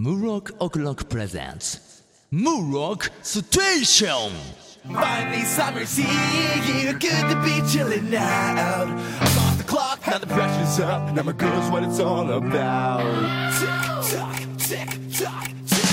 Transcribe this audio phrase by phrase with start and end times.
[0.00, 4.30] Murok O'Clock presents Murok Station!
[4.84, 6.92] Finally, summer's here.
[6.92, 8.88] Good to be chilling out.
[8.88, 11.14] I'm off the clock, now the pressure's up.
[11.14, 13.00] Now my girl's what it's all about.
[13.58, 13.70] Tick
[14.18, 15.88] tock, tick tock, tick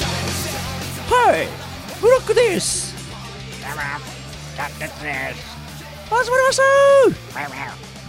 [0.00, 0.18] tock.
[1.10, 1.46] はい
[2.00, 2.96] ブロックです
[6.08, 6.62] 始まりました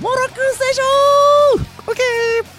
[0.02, 0.84] モロックステーショ
[1.58, 2.53] ンオッケーあ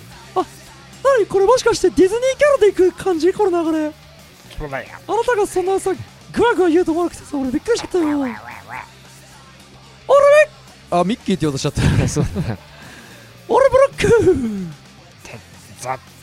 [1.18, 3.92] 何これもしかしてディズニーキャラで行く感じこの流れ？
[4.58, 4.90] そうだよ。
[5.08, 5.94] あなたがそんなさ
[6.34, 8.40] グワグワ言うと思わなくてさ俺びっくりしちゃったよあれね？
[10.92, 12.58] あミッキーって言おうとしちゃったそうだな。
[13.48, 14.08] 俺ブロック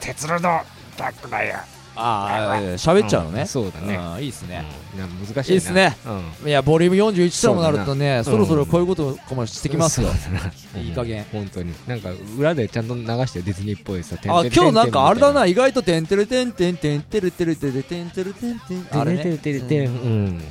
[0.00, 0.62] 鉄ルの
[0.98, 1.58] バックだよ。
[1.94, 4.64] ああ喋っちゃうのね、うんそうだねんいいっすね、
[4.96, 5.54] うん難しいな。
[5.54, 5.96] いいっすね
[6.42, 6.48] うん。
[6.48, 10.08] いやボリューム41ともなるとねそろそろこういうことかもしてきますよ、
[10.76, 11.74] いい加減本当に。
[11.86, 14.16] なんか裏でちゃんと流してよディズニーっぽいさ。
[14.28, 20.42] あ今日なんかあれだなて意外とてんてるてんてんてんてるてるてるてんてるてんてんあれねてるてんうん。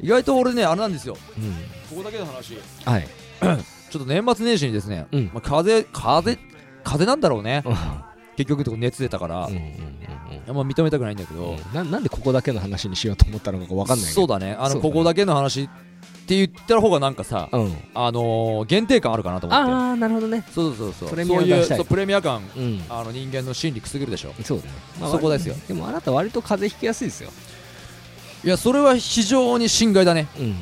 [0.00, 1.52] 意外と俺ねあれなんですようん。
[1.90, 3.06] ここだけの話ちはい。
[3.42, 3.58] ょっ
[3.92, 7.76] と年末年始にですね、うんまあ、風邪風邪風邪なんだろうねうん
[8.36, 9.64] 結局のとこ熱出たから、うんうん
[10.46, 14.06] あんま認めたくないんだけど、うんななんでここだけの話にしようと思ったのかわかんない。
[14.06, 15.68] そうだねあのここだけの話っ
[16.26, 17.72] て言った方がなんかさ、うん。
[17.94, 20.44] あのー限定感あるかなと思ってああ、なるほどね。
[20.52, 22.82] そうそうそうプレミアそういう出したいそうプレミア感うん。
[22.90, 24.70] あの人間の心理くすぐるでしょそうだね。
[25.00, 27.30] まあそこですよでもあなた割と風邪ひきやすいですよ。
[28.44, 30.56] いやそれは非常に心外だねうん。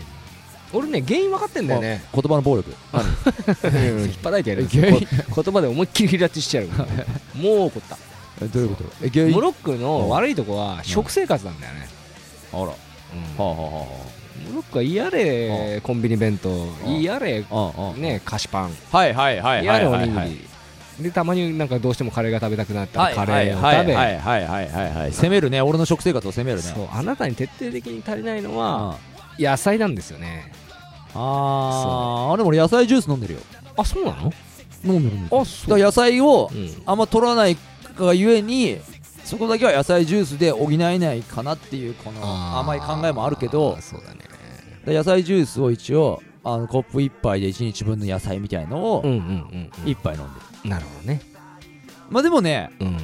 [0.73, 2.03] 俺ね、原因分かってんだよね。
[2.15, 2.71] 言葉の暴力。
[2.95, 4.91] 引っ張いてやる言
[5.53, 6.67] 葉で思いっきり離脱しちゃう。
[7.37, 7.99] もう怒った。
[8.43, 9.19] えどういうこと？
[9.35, 11.89] モロッコの悪いとこは食生活なんだよね、
[12.53, 12.63] あら。
[12.63, 12.73] はうん。
[13.39, 13.57] あはあは
[14.49, 16.67] モロッコは嫌れコンビニ弁当。
[16.87, 18.75] 嫌れあはあうんうんね菓子パン。
[18.91, 20.09] はいはいはいは嫌れおいはい。
[20.11, 20.49] はいにぎり。
[21.01, 23.95] でたまになんかどうしてもカレーが食べたくなったはいらカレーをはい食べ。
[23.95, 25.13] はいはいはいはいはい。
[25.13, 25.61] 攻めるね。
[25.63, 26.63] 俺の食生活を攻めるね。
[26.75, 30.53] そうあなたに徹底的に足りないのはあ野菜なんですよね。
[31.15, 32.35] あー。
[32.35, 33.41] あでも俺野菜ジュース飲んでるよ。
[33.77, 34.33] あそうなの？
[34.85, 35.37] 飲んでる飲んでる。
[35.37, 36.83] あだから野菜をうん。
[36.87, 37.57] あんま取らない
[37.97, 38.79] がゆえに
[39.25, 44.21] そこだけは野菜ジュースで補えないかなっていうこの甘い考えもあるけどそうだね。
[44.85, 50.71] で野菜ジュースを一応あのコップ1杯で1日分の野菜みたいのをうんうんうん1杯飲んでる。
[50.71, 51.21] なるほどね。
[52.11, 52.99] まあでもねうん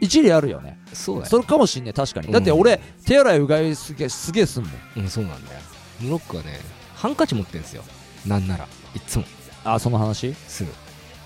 [0.00, 0.78] 一理あるよね。
[0.92, 1.26] そうだよ。
[1.28, 2.26] それかもしんね確かに。
[2.28, 2.32] うん。
[2.32, 4.72] だって俺手洗いうがいすげえすげえすんもん。
[4.98, 5.60] うん、そうなんだよ。
[6.00, 6.58] ムロックはね、
[6.94, 7.84] ハンカチ持ってんすよ。
[8.26, 9.24] なんなら、いっつも、
[9.64, 10.34] あその話？
[10.34, 10.70] すぐ。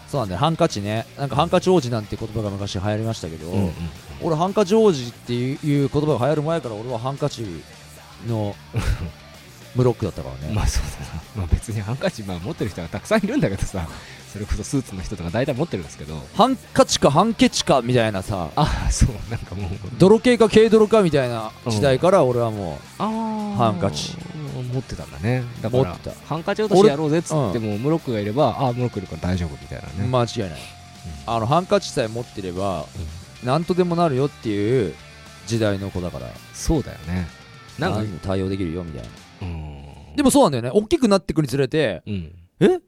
[0.09, 0.41] そうなんだよ。
[0.41, 1.07] ハンカチね。
[1.19, 3.73] なんかハンカチ王子なんて言葉が昔流行りましたけど、うんうん
[4.23, 7.45] 俺ハンカチ王子っていう言葉が流行る前から俺はハンカチ
[8.29, 8.55] の
[9.75, 11.23] ブロックだったからね、まあそうだな。
[11.37, 13.87] まあ別にハンカチ、まあ持ってる人はたくさんいるんだけどさ、
[14.35, 18.51] それこそスーツの人とか大体持ってるんですけど、ハンカチかハンケチかみたいなさ。
[18.57, 24.17] ああ、そう、なんかもう、泥系か軽泥かみたいな時代から俺はもああハンカチ。
[24.73, 25.45] 持ってたんだね。
[25.63, 25.97] だから、
[26.27, 30.09] ハンカチ落としやろうぜっつっても、ムロックがいれば、ああ、ムロックいるから大丈夫みたいなう、ね。
[30.09, 30.61] 間違いない、
[31.27, 32.87] あのハンカチさえ持ってれば
[33.45, 34.95] 何とでもなるよっていう
[35.47, 36.27] 時代の子だから。
[36.53, 37.29] そうだよね。
[37.79, 39.09] なんか、対応できるよみたいな。
[39.43, 40.17] うん。
[40.17, 40.71] でもそうなんだよね。
[40.73, 42.33] 大きくなってくにつれてうん。
[42.59, 42.81] え？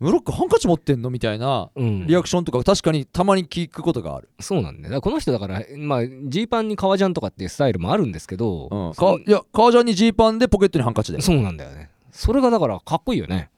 [0.00, 1.10] ムロックハンカチ持ってんの？
[1.10, 2.06] みたいなうん。
[2.06, 5.00] リアクションとか確かにたまに聞くことがある、そうなんだよ。
[5.00, 11.90] この人だから、まあ、ジーパンに革ジャンとかっていうスタイルもあるんですけど、うん、そかいや革ジャンにジーパンでポケットにハンカチでそうなんだよね。
[12.12, 13.50] それがだからかっこいいよね。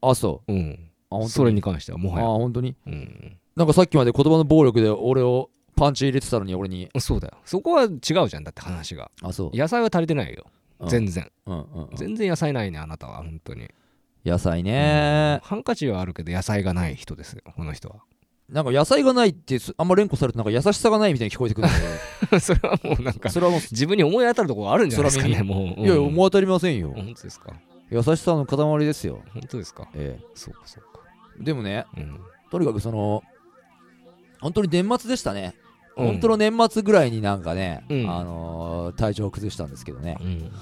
[0.00, 0.90] あそううん。
[1.10, 2.26] あそれに関してはもあはや。
[2.26, 2.74] 本当に？
[2.86, 3.36] うん。
[3.54, 7.34] なんかさっきまで言葉の暴力で俺をパンチ入れてたのに俺にそうだよ。
[7.44, 8.44] そこは違うじゃん。
[8.44, 9.10] だって話が。
[9.22, 10.46] あそう野菜は足りてないよ。
[10.80, 11.30] うん全然。
[11.46, 13.18] うんうんうん全然野菜ないね、あなたは。
[13.18, 13.70] 本当に。
[14.26, 17.42] 野菜ねハンカチはあるけど野菜がない人ですよ。
[17.56, 17.96] この人は。
[18.48, 21.76] なんか野菜がないってすあんま連呼されてなんか優しさがないみたいに聞こえてくるんだ
[22.30, 25.80] けそれはもうなんか、どそれはもう自分に思い当たるところあるんじゃないですかね、空もう。
[25.80, 27.52] いやいやうん思い当たりませんよ本当ですか？
[27.90, 29.88] 優しさの塊ですよ本当ですか？
[29.94, 31.00] えそうか、そうか。
[31.40, 32.20] えでもねうん。
[32.52, 33.24] とにかくその
[34.40, 35.56] 本当に年末でしたね
[35.96, 40.52] うん本当の年末ぐらいになんかね、うんあのー体調を崩したんですけどねうん。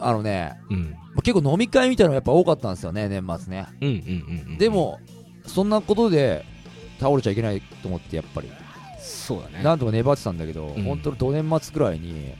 [0.00, 0.90] あのねうん。
[0.90, 4.58] まあ結構飲み会みたいなのがやっぱ多かったんですよね年末ねうんうんうんうん。
[4.58, 5.00] で、も
[5.46, 6.44] そんなことで
[7.00, 8.50] 倒れちゃいけないと思ってやっぱり
[8.98, 9.62] そうだね。
[9.62, 12.34] なんとか粘ってたんだけど、うん本当の土年末くらいに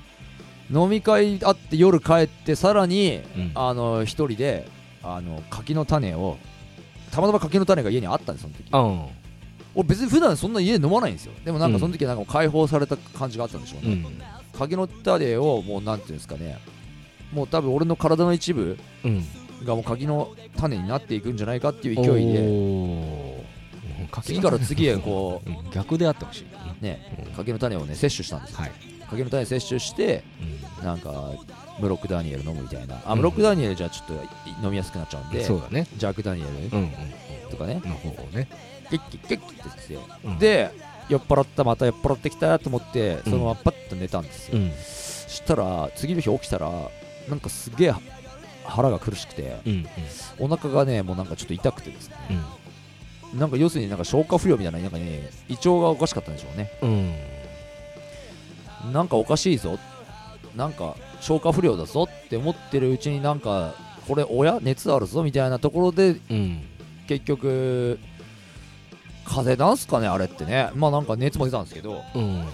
[0.70, 4.68] 飲み会あって夜帰ってさらにうんあの一人で
[5.02, 6.36] あの柿の種を
[7.10, 9.18] たまたま柿の種が家にあったんですその時うん。
[9.74, 14.22] 俺別に普段そんな家で飲まないんですよでもなんかその時はなんか解放された感じがあったんでしょうね、うん。
[14.58, 16.58] 柿の種をもうなんていうんですかね
[17.32, 19.24] もう多分俺の体の一部うん。
[19.64, 23.44] がもう柿の種になっていくんじゃないかっていう勢いで
[24.22, 25.70] 次から次へこうん。
[25.70, 26.46] 逆であってほしい、
[26.80, 27.32] うねうん。
[27.32, 28.58] 柿の種をね摂取したんですよ。
[28.58, 28.72] はい、
[29.10, 30.22] 柿の種摂取して
[30.78, 30.84] うん。
[30.84, 31.32] なんか
[31.80, 33.00] ブロックダニエル飲むみたいな。
[33.04, 33.18] あうん。
[33.18, 34.14] ブロックダニエルじゃちょっと
[34.64, 35.86] 飲みやすくなっちゃうんでそうだね。
[35.96, 37.90] ジャックダニエルとかねうん。
[37.90, 38.48] の方をね、
[38.90, 40.38] ケッキケッキって言ってうん。
[40.38, 40.70] で
[41.08, 44.70] 酔っ払ったまた酔っ払ってきたと思ってそのままパッと寝たんですよ、うん。
[44.70, 46.70] そしたら次の日起きたら
[47.28, 47.94] なんかすげえ
[48.64, 49.86] 腹が苦しくてうん。
[50.38, 52.16] お腹がねもうなんかちょっと痛くてですね。
[53.32, 53.38] うん。
[53.38, 56.70] なんか要するになんか消化不良みたいななんかね胃腸がおかしかったんでしょうね。
[58.84, 58.92] うん。
[58.92, 59.78] なんかおかしいぞ。
[60.56, 63.74] なんか消化不良だぞって思ってるうちになんか
[64.06, 66.62] これ親熱あるぞみたいなところでうん。
[67.06, 67.98] 結局
[69.24, 70.70] 風邪なんすかねあれってね。
[70.74, 72.44] まあなんか熱も出たんですけど、うん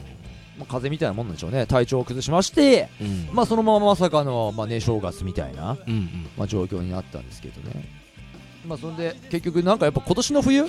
[0.59, 1.67] まあ、風邪みたいなもんなんでしょうね。
[1.67, 3.29] 体調を崩しましてうん。
[3.33, 6.29] まあそのまままさかの、まあ、寝正月みたいな、うんうん。
[6.37, 7.89] まあ、状況になったんですけどね。
[8.67, 10.65] まあそんで結局なんかやっぱ今年の冬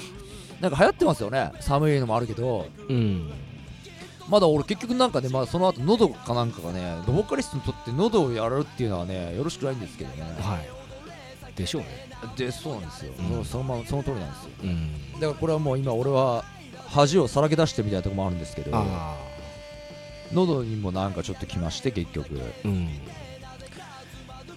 [0.60, 1.52] なんか流行ってますよね。
[1.60, 2.68] 寒いのもあるけど。
[2.90, 3.32] うん。
[4.28, 10.24] まだ俺結局なんかね、まあ、その後喉かなんかがねボーカリストにとって喉をやるっていうのはねよろしくないんですけどね。
[10.40, 11.56] はい。
[11.56, 12.10] でしょうね。
[12.36, 13.46] でそうなんですよ、うん。
[13.46, 14.50] そのままその通りなんですよ。
[14.64, 15.12] うん。
[15.14, 16.44] だからこれはもう今俺は
[16.88, 18.72] 恥をさらけ出してるみたいなところもあるんですけど。
[18.74, 19.16] あ
[20.34, 22.40] 喉にもなんかちょっときまして結局。
[22.64, 22.90] あうん。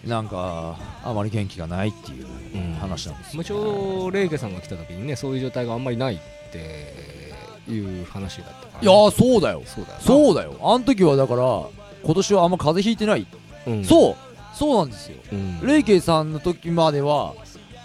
[0.04, 2.74] なんかあまり元気がないっていううん。
[2.74, 6.18] 話なんですよ、もちろんレイケさんが来た時にねそういう状態があんまりないっ
[6.52, 7.34] て
[7.70, 8.82] いう話だったから。
[8.82, 9.62] いやーそうだよ。
[9.66, 10.04] そうだよな。
[10.04, 10.56] そうだよ。
[10.62, 11.42] あの時はだから
[12.04, 13.26] 今年はあんま風邪ひいてない、
[13.66, 13.84] うん。
[13.84, 14.16] そう。
[14.54, 15.16] そうなんですよ。
[15.32, 15.66] うん。
[15.66, 17.34] レイケイさんの時までは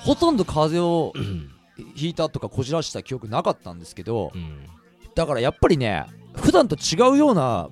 [0.03, 1.49] ほとんど風邪をうん。
[1.95, 4.67] ひいたとかこじらした記憶なかったんですけどうん。
[5.15, 7.69] だからやっぱりね普段と違うような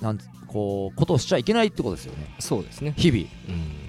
[0.00, 2.34] なんこうことをしちゃいけないってことですよね。
[2.38, 2.94] そうですね。
[2.96, 3.22] 日々。
[3.48, 3.82] うん。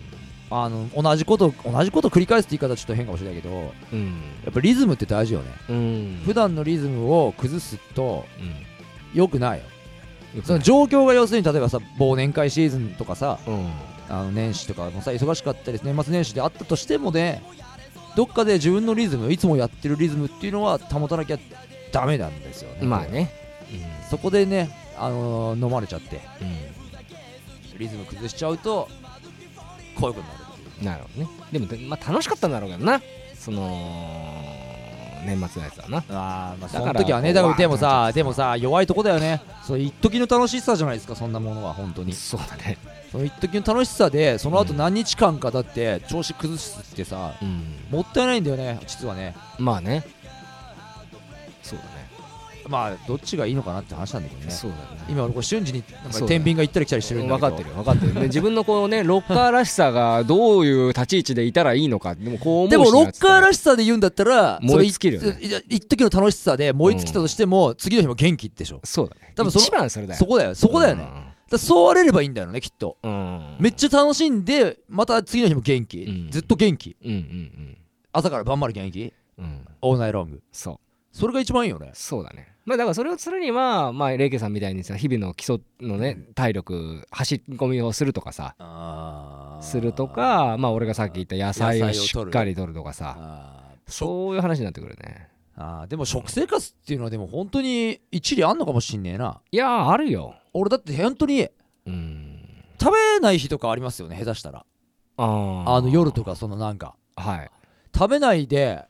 [0.55, 4.13] あの同じこと同じこと繰り返すって言い方はちょっと変かもしれないけどやうん。
[4.49, 5.45] っぱリズムって大事よね。
[5.69, 6.21] うん。
[6.25, 8.53] 普段のリズムを崩すとうん。
[9.13, 9.65] 良くないよ。
[10.43, 13.69] その状況が要するに例えばさ忘年会シーズンとかさうん。
[14.09, 17.41] あの年始とかもさ忙しかったり年末年始であったとしてもね
[18.15, 21.37] どっかで自分のリズムいつもやってるリズムっていうのは保たなきゃ
[21.91, 22.85] ダメなんですよね。
[22.85, 23.31] まあね
[24.09, 26.21] そこでね、あのー飲まれちゃって。
[27.77, 28.87] リズム崩しちゃうと
[29.99, 30.85] こういうことになるっていう。
[30.85, 31.29] なるほどね。
[31.51, 33.01] でもでまあ楽しかったんだろうけどな。
[33.35, 34.29] その
[35.25, 35.97] 年末のやつはな。
[36.09, 37.33] あーまあそだからの時はね。
[37.33, 39.41] だからでもさでもさ弱いとこだよね。
[39.63, 42.13] そう一時の楽しさじゃないですかそんなものは本当に。
[42.13, 42.77] そうだね。
[43.11, 47.63] その一時の楽しさでその後うん何日間かだって調子崩すってさうん。
[47.89, 49.35] もったいないんだよね実はね。
[49.57, 50.03] まあね。
[51.63, 51.91] そうだね
[52.67, 54.51] まあどっちがいいのかなって話なんだけどね。
[54.51, 55.03] そうだね。
[55.09, 58.13] 今俺これ瞬時になんか天秤が行ったり来たりしてるんだ分かってるよ分かってる。
[58.13, 65.39] で自分のこうねロッカーらしさがどういう立ち位置でいたらいいのかでもこうでもロッカーらししさで言うんだったら燃え尽きるよね。
[65.69, 68.81] 一時の楽しさで燃え尽きたとしても、次の日も元気でしょ。
[68.83, 69.33] そうだね。
[69.35, 72.97] 多分その一番それだよそこだよそこだよね、だからそうあれればいいんだよねきっと。
[73.01, 73.11] うん。
[73.11, 76.31] うんめっちゃ楽しんでまた次の日も元気、うん。
[76.31, 76.97] ずっと元気。
[77.03, 77.77] うんうん
[78.11, 79.13] 朝から晩まで元気。
[79.37, 79.45] うん。
[79.45, 80.79] うんオールナイトロングそう
[81.13, 81.91] それが一番いいよね。
[81.93, 82.49] そうだね。
[82.65, 88.55] まあだからそれをするにはまあレイケさんみたいにさ日々の基礎のね体力走り込みをするとかさ
[89.61, 95.27] するとかまあ俺がさっき言った野菜をしっかり取るとかさそそういう話になってくるね。
[95.55, 95.87] あー。
[95.87, 99.41] でも食生活っていうのはでも本当に一理あんのかもしんねえな。
[99.51, 100.35] いやーあるよ。
[100.53, 101.47] 俺だって本当に
[101.85, 102.39] うん。
[102.81, 104.65] 食べない日とかありますよね下手したら。
[105.17, 106.95] あの夜とかそのなんか。
[107.15, 107.51] はい。
[107.93, 108.85] 食べないで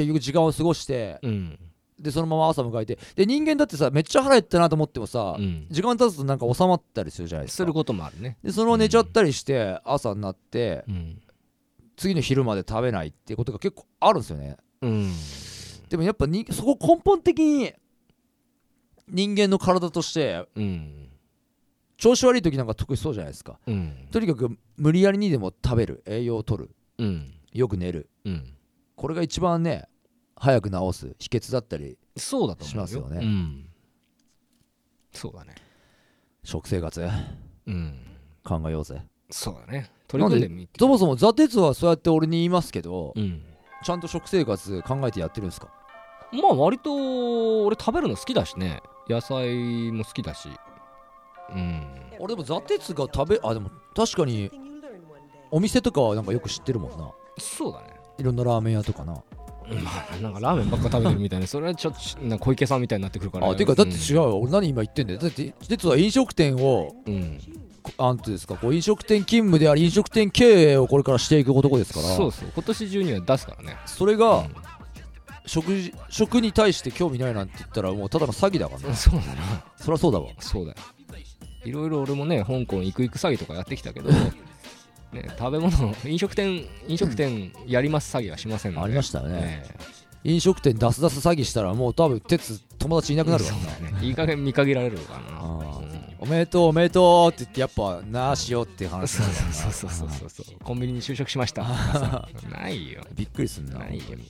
[0.00, 1.58] 結局時間を過ごしてうん。
[1.98, 5.66] でそのまま朝迎えてで人間だってさめっちゃ腹減ったなと思ってもさ、うん。
[5.70, 7.62] 時間経つとなんか収まったりするじゃないですか。
[7.64, 8.38] することもあるね。
[8.42, 11.20] でそのまま寝ちゃったりして朝になってうん。
[11.96, 14.56] 次の昼まで食べないっていうことが結構あるんですよね。
[14.80, 15.12] うん。
[15.90, 17.72] でもやっぱにそこ根本的に
[19.06, 21.08] 人間の体としてうん。
[21.98, 23.58] 調子悪い時なんか特にそうじゃないですか。
[23.66, 24.08] うん。
[24.10, 27.34] とにかく無理やりにでも食べる栄養を取るうん。
[27.52, 28.08] よく寝る。
[28.24, 28.54] うん。
[28.96, 29.89] これが一番ね
[30.40, 33.18] 早く治す秘訣だったりそうだと思うしますよね。
[33.22, 33.66] うん。
[35.12, 35.54] そうだね。
[36.42, 37.06] 食生活。
[37.66, 38.00] うん。
[38.42, 39.02] 考えようぜ。
[39.28, 39.90] そうだね。
[40.08, 40.78] 取り組んでみて。
[40.78, 43.42] そもそもザ・テツはそうやって俺に言いますけど、うん。
[43.84, 45.68] ちゃんと食生活考えてやってるんですか？
[46.32, 48.80] まあ割と俺食べるの好きだしね。
[49.10, 50.48] 野菜も好きだし。
[51.50, 51.86] うん。
[52.18, 54.50] 俺でもザ・テツが食べあでも確かに
[55.50, 57.12] お店とかはなんかよく知ってるもんな。
[57.38, 58.00] そうだね。
[58.16, 59.12] いろんなラーメン屋とかな。
[59.12, 59.22] まあ
[60.20, 61.46] なんかラーメンばっか食べてるみたいな。
[61.46, 63.48] それはちょっとな小池さんみたいになってくるから。
[63.48, 65.18] あていうかだって違うよ、俺何今言ってんだよ。
[65.18, 67.38] だって実は飲食店をうん、うん
[67.82, 72.06] こあんとですかこう飲食店勤務であり飲食店経営をこれからしていく男ですから。
[72.14, 72.50] そうそう。
[72.54, 73.78] 今年中には出すからね。
[73.86, 74.54] それが、うん。
[75.46, 78.94] 食事食に対して興味ないなんて言ったらもうただの詐欺だからね。
[78.94, 79.64] そうだな。
[79.76, 80.28] そりゃそうだわ。
[80.38, 80.78] そうだよ。
[81.64, 84.10] いろいろ俺もね香港行く行く詐欺とかやってきたけど
[85.12, 88.84] ね食べ物飲食店飲食店やります詐欺はしませんので。
[88.84, 89.64] ありましたよねね
[90.22, 94.06] 飲食店出す出す詐欺したらもう多分鉄友達いなくなるからなそうだね。
[94.06, 95.80] いい加減見限られるからな
[96.18, 100.56] おめでとうおめでとうって言ってやっぱなあしようって話そうそうそうそうそうそう。
[100.62, 101.64] コンビニに就職しました。
[102.50, 103.02] ないよ。
[103.14, 104.04] びっくりすんなないよ。
[104.06, 104.28] 本当に。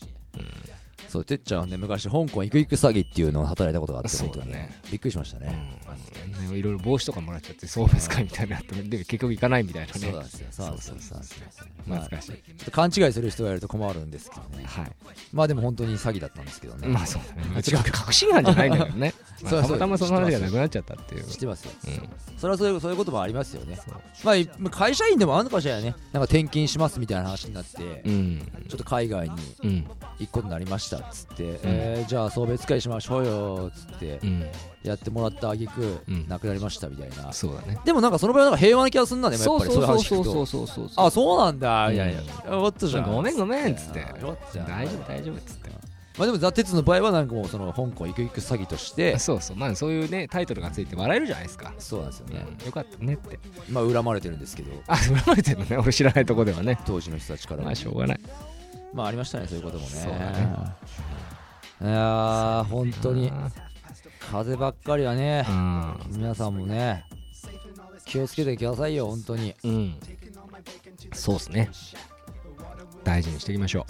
[1.09, 4.81] そうてっちゃんはね昔香港行く行く詐欺っていうのを働いたことがあってそうだね。
[4.93, 5.77] びっくりしましたね。
[5.89, 5.90] うん
[6.53, 10.01] いろいろ帽子とかもらっちゃってそうですかみたいなで結局行かないみたいなね。
[10.01, 10.47] そうなんですよ。
[10.51, 12.33] そうそうそうそうまあ懐かしい。
[12.33, 14.65] ちょっと勘違いする人がいると困るんですけどね。
[14.67, 14.93] はい。
[15.33, 16.89] まあでも本当に詐欺だったんですけどね。
[16.89, 17.63] まあそうだね。
[17.67, 19.15] 違う確信犯じゃないんだけどね。
[19.43, 21.25] まあたまたまその話がなくなっちゃったっていう。
[21.25, 21.65] 知ってます。
[21.65, 22.09] ようん。
[22.39, 23.79] それはそういうそういうこともありますよね。
[24.25, 25.83] まあい会社員でもあるのかしらね。
[25.85, 28.51] なんか転勤しますみたいな話になってうん。
[28.69, 29.87] ちょっと海外にうん。
[30.19, 34.47] 行くことになりましたっつって、えーじゃあ送別会しましょうよっつってうん
[34.83, 36.29] やってもらったあげくうん。
[36.29, 37.79] 亡くなりましたみたいな、そうだね。
[37.85, 39.71] でもなんかその場合はなんか平和な気がすんなねやっぱり。
[39.73, 40.47] そういう話聞くとそう。
[40.47, 41.89] そうそうそうあそうなんだ。
[41.89, 41.95] うん。
[41.95, 44.01] いやいやよかったじゃんごめんごめんっつって。
[44.01, 45.71] 大丈夫大丈夫っつって
[46.19, 53.39] まあでもザ・テツの場合はなんかもうその香港行く行く詐欺としてそうそうまあそういうねタイトルがついて笑えるじゃないですかそうなんですよね、うんよかったねって
[53.71, 58.21] まあ恨まれてるんですけどあ恨まれてるのね俺知らないとこではね当時の人たちからまあしょうがない
[58.93, 60.55] まあありましたねそういうこともねそうだね
[61.83, 63.33] いやー本当に
[64.21, 65.95] 風ばっかりはねうん。
[66.11, 67.05] 皆さんもね
[68.05, 69.55] 気をつけてくださいよ本当に。
[69.65, 69.95] うん。
[71.13, 71.71] そうっすね。
[73.05, 73.87] 大事にしていきましょ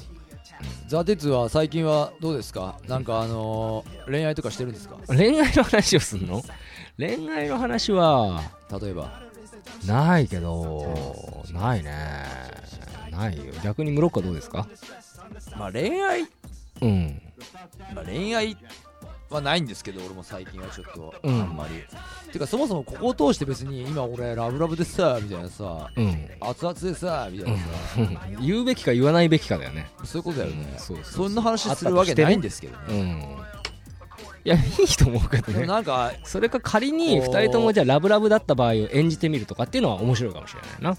[0.89, 2.79] ザ・テツは最近はどうですか？
[2.87, 4.97] なんかあのー恋愛とかしてるんですか？
[4.97, 6.43] う恋愛の話をすんの？
[6.99, 8.43] 恋愛の話は
[8.81, 9.23] 例えば？
[9.87, 10.95] ないけど
[11.53, 11.93] ないね。
[13.11, 13.53] ないよ。
[13.65, 14.67] 逆にムロックはどうですか？
[15.57, 16.23] まあ恋愛、
[16.83, 17.23] うん。
[17.95, 18.57] まあ、恋愛
[19.35, 21.41] はないんですけど俺も最近はちょっとあうん。
[21.43, 21.83] んまり、
[22.33, 26.29] てかそもそもここを通して別に今俺ラブラブでさみたいなさうん。
[26.41, 27.65] 熱々でさみたいなさ、
[28.41, 29.91] 言うべきか言わないべきかだよね。
[30.05, 30.99] そういうことだよね、うんそう。
[31.03, 33.39] そんな話するわけないんですけどうね、ん。
[34.43, 35.67] いやいいと思うけどね。
[35.67, 40.97] なんかそれか仮に2人ともじゃあラブラブだった場合を演じてみるとかっていうのは面白いかもしれないな。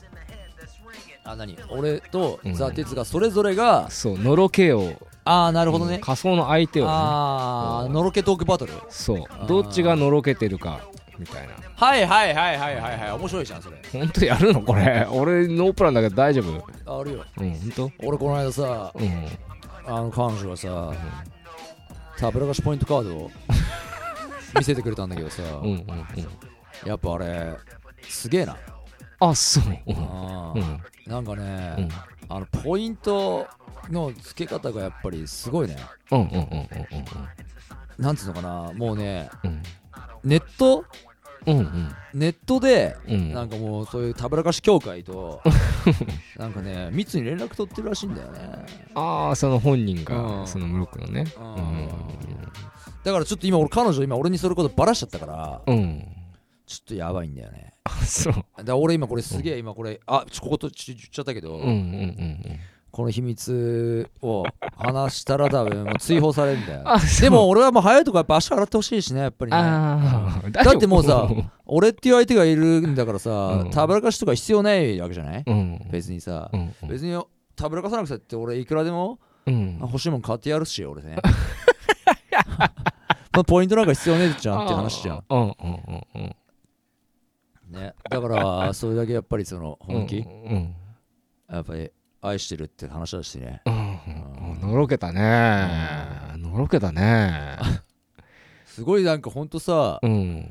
[1.23, 1.57] あ何？
[1.69, 2.53] 俺とうん。
[2.55, 6.89] ザ・テツがそれぞれが、そうのろけをああなるほどね、仮想の相手をね。
[6.91, 7.89] ああう。
[7.89, 8.73] んのろけトークバトル。
[8.89, 9.17] そう。
[9.19, 10.81] ーどっちがのろけてるか
[11.19, 11.53] みたいな。
[11.75, 13.11] はいはいはいはいはいはい。
[13.11, 13.77] 面白いじゃんそれ。
[13.93, 15.07] 本当やるのこれ。
[15.11, 16.99] 俺ノープランだけど大丈夫。
[16.99, 17.25] あるよ。
[17.39, 18.07] うん本当？
[18.07, 19.27] 俺この間さうん。
[19.85, 20.91] あの彼女がさ
[22.17, 23.31] たぶらかしポイントカードを
[24.57, 26.87] 見せてくれたんだけどさ、うんうんうん。
[26.87, 27.53] やっぱあれ
[28.07, 28.57] すげえな。
[29.19, 29.63] あそう。
[29.87, 30.81] うん。
[31.05, 31.89] なんかね、うん
[32.35, 33.47] あのポイント
[33.89, 35.77] の付け方がやっぱりすごいね。
[36.11, 36.47] うんうんうんうん
[37.97, 38.71] なんつうのかな。
[38.73, 39.61] もうねうん。
[40.23, 40.85] ネット？
[41.45, 41.95] うんうん。
[42.13, 43.33] ネットでうん。
[43.33, 45.41] なんかもうそういうたぶらかし協会と
[46.37, 48.65] なんかね密に連絡取ってるらしいんだよね。
[48.95, 50.03] ああその本人うん。
[50.05, 51.25] がそのムロックのね。
[51.37, 51.89] うん。
[53.03, 56.07] だからちょっと今俺彼女今俺にそれことバラしちゃったからうんうん
[56.71, 57.73] ちょっとやばいんだよね。
[57.83, 58.63] あそう。
[58.63, 62.59] だ俺今これすげえ今これあちょこことち言っちゃったけど、うんうんうん
[62.91, 64.43] この秘密を
[64.75, 66.83] 話したら多分もう追放されるんだよ。
[67.21, 69.57] でも俺はもう早いとこやっぱ足洗ってほしいしねやっぱりね。
[70.51, 71.29] だってもうさ
[71.65, 73.71] 俺っていう相手がいるんだからさ、うん。
[73.71, 75.87] たぶらかしとか必要ないわけじゃない、うん。
[75.89, 76.89] 別にさ、うんうん。
[76.89, 77.17] 別に
[77.55, 79.77] たぶらかさなくたって俺いくらでもうん。
[79.79, 81.15] 欲しいもん買ってやるし俺ね。
[83.31, 85.23] まあポイントなんか必要ねえじゃんって話じゃん。
[85.29, 86.35] うんうんうんうん
[87.71, 87.93] ね。
[88.09, 90.75] だからそれだけやっぱりその本気、うん
[91.51, 93.61] やっぱり愛してるって話だしね。
[93.65, 93.99] うん
[94.63, 94.69] うん。
[94.69, 95.67] のろけたね。
[96.37, 97.57] のろけたね。
[98.65, 100.49] すごいなんかほんとさ、うん。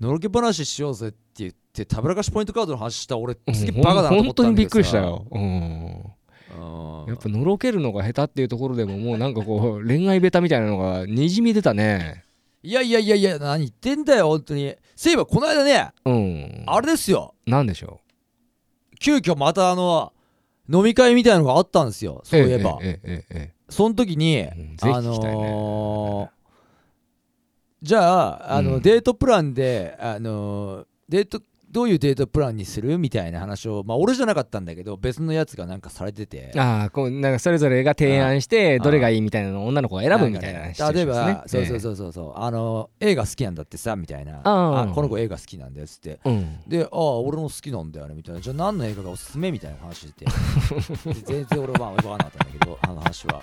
[0.00, 3.54] のろけ話しようぜって言ってたぶらかしポイントカードの話した俺うん。
[3.54, 4.34] すげえバカだなと思本ったんだけどさ。
[4.42, 5.26] 当にびっくりしたよ。
[5.30, 5.42] うん。
[6.58, 7.06] うん。
[7.06, 12.24] やっぱのろけるのが下手っていうところでももうなんかこう恋愛ベタみたいなのがにじみ出たね
[12.62, 14.74] いやいやいやいや何言ってんだよ本当に。
[14.94, 16.64] そういえばこの間ねうん。
[16.66, 17.34] あれですよ。
[17.46, 18.00] なんでしょ
[19.00, 20.12] 急遽またあの
[20.72, 22.22] 飲み会みたいなのがあったんですよ。
[22.24, 22.78] うそういえば。
[22.82, 26.28] えええええその時にえうんぜひあのー
[27.82, 28.00] じゃ
[28.52, 28.82] ああの、うん。
[28.82, 31.42] デートプランであのーデート
[31.72, 36.52] どういうデートプランにするみたいな話をまあ俺じゃなかったんだけど別のやつがなんかされてて。
[36.56, 42.40] ああこうなんかそれぞれが提案してあどれがいいみたいなのを女の子が選ぶみたいなね例えば、そうそうそうそうそう。
[42.40, 44.40] あの映画好きなんだってさみたいな。
[44.44, 46.20] あこの子映画好きなんだよっつって。
[46.24, 46.60] うん。
[46.66, 48.40] で、ああ、俺も好きなんだよねみたいな。
[48.40, 50.26] じゃあ何の映画がおすすめみたいな話して。
[51.24, 53.42] 全然俺は分からなかったんだけど、あの話は。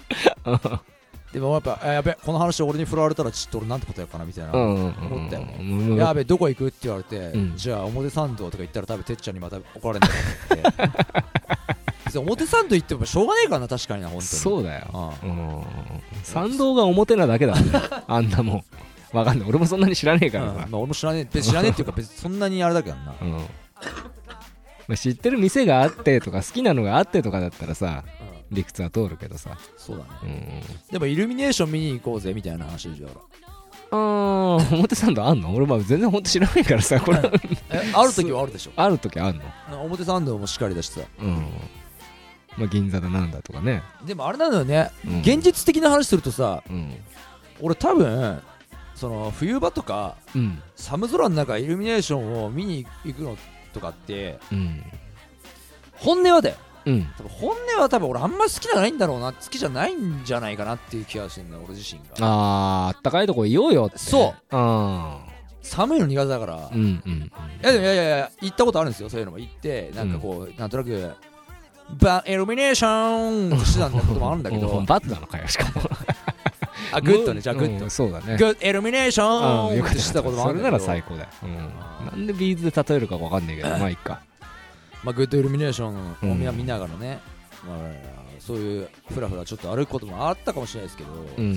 [1.34, 4.94] でもやっぱあやべこの話俺に振られたらちょっと俺なんて答えようかなみたいな、うんうんうん。
[5.18, 5.58] 思ったよね。
[5.60, 7.54] うんやべどこ行くって言われて、うん。
[7.56, 12.18] じゃあ表参道とか行ったら多分てっちゃんにまた怒られるんだって。
[12.20, 14.26] 表参道行ってもしょうがねえからな確かにな本当に。
[14.28, 14.88] そうだよ。
[14.92, 15.64] あうん。
[16.24, 17.80] 参道が表なだけだもんね。
[18.08, 18.64] あんなもん。
[19.16, 19.50] わかんない。
[19.50, 20.58] 俺もそんなに知らねえからさうん。
[20.58, 21.42] まあ、俺も知らねえ。
[21.42, 23.32] 知らねえっていうか別にそんなにあれだけどな、うん。
[23.32, 23.40] ま
[24.94, 28.04] あ知ってる店があってとか好きなのがあってとかだったらさ
[28.51, 29.58] 理屈は通るけどさ。
[29.77, 30.63] そうだね。
[30.89, 30.91] うん。
[30.91, 33.08] でもイルミネーション見に行こうぜみたいな話でしょ
[33.91, 35.53] あー表参道あんの？
[35.56, 37.20] 俺まあ全然本当知らないからさこれ。
[37.72, 38.72] えある時はあるでしょ。
[38.77, 39.38] ある時あん
[39.70, 39.84] の？
[39.84, 41.01] 表参道もしっかりだしさ。
[41.20, 41.48] うん。
[42.58, 43.82] まあ銀座だなんだとかね。
[44.06, 45.20] でもあれなのよね、うん。
[45.22, 46.94] 現実的な話するとさうん。
[47.62, 48.41] 俺多分
[48.96, 50.62] その冬場とかうん。
[50.75, 53.38] 寒空の中イルミネーションを見に行くの
[53.74, 54.84] とかってうん。
[55.94, 56.56] 本音はだよ
[56.86, 57.08] うん。
[57.40, 62.06] 本音は多分俺あんま好きじゃないんだろうな好きじゃないんじゃないかなっていう気がしてんだよ俺自身が。
[62.22, 63.98] あーあったかいとこいようよって。
[63.98, 64.56] そう。
[64.58, 65.16] うん。
[65.62, 67.32] 寒いの苦手だから、いうんうん。
[67.62, 69.40] やでもいやいやいや行ったことあるんですよそういうのも。
[69.40, 71.12] 行ってなんかこう、なんとなく
[72.00, 75.90] バイルミネーションしてたんだこともあるんだけうどんバットなのかよしかも
[76.94, 81.56] あグッドねじゃあグッド、うんそうだねグッドイルミネーシうんョンったってしてたこともあそれなら最高だよ、うん
[82.06, 84.22] なんでビーズで例えるかわかんないけどまあいいか
[85.03, 87.20] まあ、グッドイルミネーションをうん見見ながらね、
[87.65, 87.77] まあ、
[88.39, 91.56] そういうふらふらちょっと歩くこともあったかもしれないですけど、うん。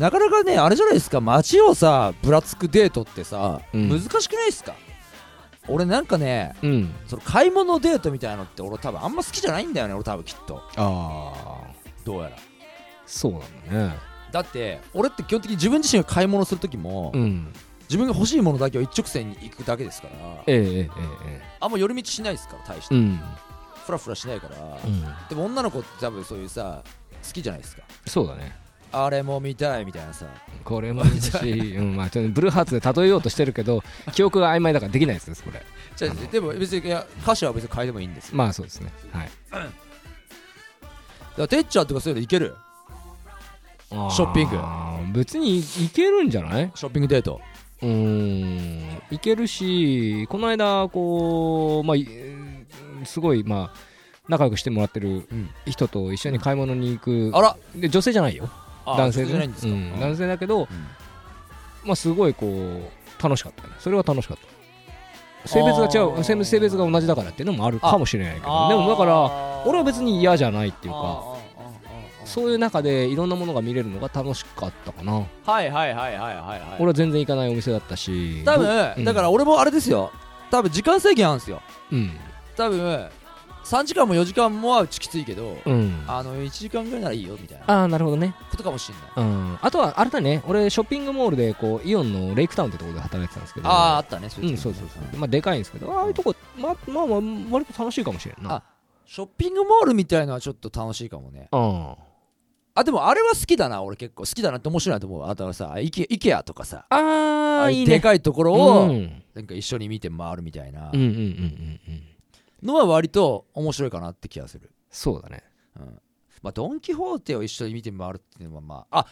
[0.00, 1.20] なかなかねあれじゃないですか。
[1.20, 3.88] 街をさぶらつくデートってさ、うん。
[3.88, 4.74] 難しくないですか？
[5.68, 6.94] 俺なんかねうん。
[7.06, 10.62] その買い物デートみたいなのって俺多分あんま好きじゃないんだよね俺多分きっと。
[10.76, 11.72] ああ
[12.04, 12.36] どうやら。
[13.06, 13.98] そうなんだね。
[14.32, 17.52] だって俺って基本的に自分自身が買い物する時も、うん
[17.88, 20.14] 自分が欲しいものだけを一直線に行くだけですから。
[20.46, 20.88] えええええ
[21.28, 23.20] えあんま寄り道しないですから大して、うん
[23.86, 25.00] フラフラしないから、うん。
[25.28, 26.82] でも女の子って多分そういうさ
[27.24, 27.82] 好きじゃないですか。
[28.06, 28.56] そうだね。
[28.90, 30.26] あれも見たいみたいなさ。
[30.64, 31.20] これもいい。
[31.20, 31.30] し、
[31.78, 35.62] うんまあ、ブルーハーツで例えようとしてるけど記憶が曖昧だからできないですこれ
[35.94, 38.36] じゃあでも別にいや歌詞は別に変えてもいいんですよ。
[38.36, 38.92] まあそうですね。
[39.12, 39.30] はい。
[39.52, 39.68] だか
[41.36, 42.56] らてっちゃんとかそういうのいける？
[43.90, 44.58] ショッピング。
[45.18, 46.72] 別にいけるんじゃない？
[46.74, 47.40] ショッピングデート
[47.82, 49.02] うーん。
[49.10, 51.96] いけるしこの間こうまあ
[53.06, 53.78] すごいまあ
[54.28, 55.50] 仲良くしてもらってるうん。
[55.66, 57.30] 人と一緒に買い物に行く。
[57.34, 57.56] あら。
[57.74, 58.48] で女性じゃないよ。
[58.84, 59.32] あ男性で
[60.00, 60.66] 男性だけどうん。
[61.84, 63.70] まあすごいこう楽しかったね。
[63.78, 65.48] それは楽しかった。
[65.48, 66.24] 性別が違う。
[66.24, 68.68] 性性別が同じだからっていうのもあるかもしれないけど。
[68.68, 71.35] でもだから俺は別に嫌じゃないっていうか
[72.26, 75.12] そういう中でいろんなものが見れるのが楽しかったかな。
[75.12, 76.60] はいはいはいはいはいはい。
[76.78, 78.42] 俺は全然行かないお店だったし。
[78.44, 79.04] 多分、うん。
[79.04, 80.10] だから俺もあれですよ。
[80.50, 81.62] 多分時間制限あるんですよ。
[81.92, 82.10] うん。
[82.56, 83.08] 多分
[83.64, 86.04] 3時間も4時間もはうちきついけど、うん。
[86.06, 87.64] あの1時間ぐらいならいいよみたいな。
[87.66, 88.34] ああなるほどね。
[88.50, 89.10] ことかもしんない。
[89.16, 89.58] うん。
[89.60, 90.42] あとはあれだね。
[90.46, 93.68] 俺ショッピングモールでこうイオンのレイクタウンってところで働いてたんですけど。
[93.68, 94.28] あああったね。
[94.28, 95.18] そうういうんそうそうそう。
[95.18, 95.92] まあでかいんですけど。
[95.92, 98.56] ああいうとこまあまあまあ割と楽しいかもしれんな。
[98.56, 98.62] あ
[99.04, 101.48] ショッピングモールみたいのはちょっと楽しいかもね。
[101.52, 101.96] うん
[102.76, 104.24] あでもあれは好きだな俺結構。
[104.24, 106.84] 好きだなって面白いなと思うあとはさイケイケアとかさ。
[106.90, 109.22] ああいいうねいでかいところうをん。
[109.34, 110.92] なんか一緒に見て回るみたいな。
[112.62, 115.42] のは割と面白いかなって気がする、そうだね。
[115.78, 116.00] うん、
[116.42, 119.06] まあドン・キホーテを一緒に見て回るっていうのはまああ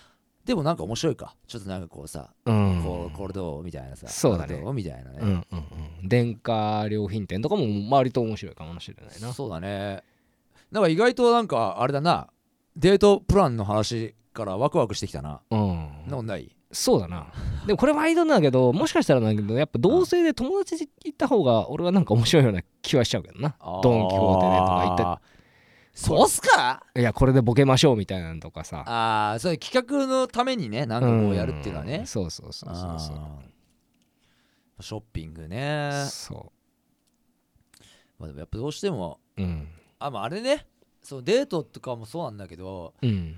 [0.44, 1.34] でもなんか面白いか。
[1.46, 2.82] ちょっとなんかこうさ、うん。
[2.84, 4.60] こうこれどうみたいなさそうだね。
[4.74, 5.44] みたいなね、うんうん
[6.02, 6.08] うん。
[6.08, 9.32] 電化良品店とかも割と面白いかもしれないな。
[9.32, 10.02] そうだね。
[10.70, 12.28] なんか意外となんかあれだな
[12.76, 15.40] デートプランの話からワクワクしてきたな。
[15.50, 15.88] うん。
[16.08, 16.54] なない？
[16.72, 17.26] そうだな。
[17.66, 23.54] でもこれ毎度なんだけど もしかしたらなんだけどやっぱ同性で友達で行った方が俺はなんか面白いような気はしちゃうけどな。
[23.60, 25.24] ドン・キホーテでとか行って
[25.94, 26.82] そうっすか？
[26.96, 28.82] いやこれでボケましょうみたいなのとかさ。
[28.86, 31.98] ああそういう企画のためにねなんかこうやるっていうのはね。
[31.98, 32.06] ん。
[32.06, 34.82] そうそうそうそうそう。
[34.82, 35.92] ショッピングね。
[36.10, 36.52] そ
[38.18, 39.68] まあでもやっぱどうしてもううん。
[40.00, 40.66] あまああれね
[41.04, 43.36] そうデートとかもそうなんだけどうん。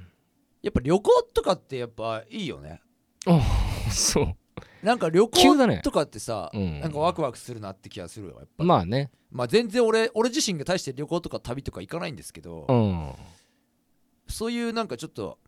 [0.62, 2.81] やっぱ旅行とかってやっぱいいよね。
[3.26, 3.40] あ
[3.90, 4.37] そう。
[4.83, 6.81] なんか旅行とかってさ、うん。
[6.81, 8.64] なんかワクワクするなって気がするよやっぱ。
[8.64, 9.11] まあね。
[9.31, 13.12] まあ全然俺俺自身が大して旅行とか旅とか行かないんですけど、うん。
[14.29, 15.38] そういうなんかちょっと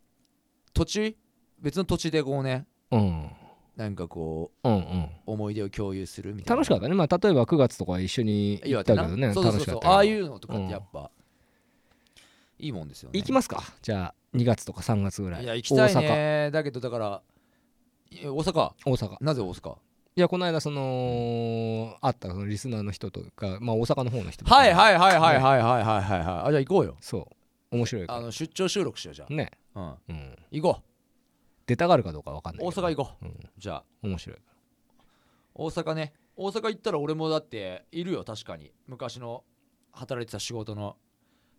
[0.72, 1.16] 土地
[1.61, 3.31] 別の土地でこうねうん。
[3.76, 4.81] なんかこうんうん。
[4.81, 6.57] う思い出を共有するみたいな。
[6.57, 6.94] 楽しかったね。
[6.94, 11.11] まあ例えば9月とか一緒に行ったけどねそうそうそうああいうのとかってやっぱ、
[12.59, 13.18] いいもんですよね。
[13.18, 13.62] 行きますか？
[13.83, 15.44] じゃあ2月とか3月ぐらい。
[15.44, 16.51] いや行きたいね。
[16.53, 17.23] だけどだから
[18.11, 18.73] いや大阪？
[18.85, 19.16] 大阪。
[19.21, 19.77] なぜ大阪？
[20.16, 24.57] いやこの間その会ったそのリスナーの人とかまあ大阪の方の人とか。
[24.57, 26.03] はいはいはいはいはいはいはいはい。
[26.03, 26.97] はいあじゃあ行こうよ。
[27.01, 27.29] そ
[27.71, 27.77] う。
[27.77, 28.18] 面白いから。
[28.18, 29.51] あの出張収録しようじゃね。
[29.75, 30.16] あうん。
[30.16, 30.37] うん。
[30.51, 30.83] 行こ
[31.66, 33.38] 出たがるかどうかわかんうない大阪行こう、うん。
[33.59, 33.85] じゃあ。
[34.03, 34.38] 面白い
[35.55, 36.14] 大阪ね。
[36.35, 38.73] 大阪行ったら俺もだっているよ確かに。
[38.87, 39.44] 昔の
[39.92, 40.97] 働いてた仕事の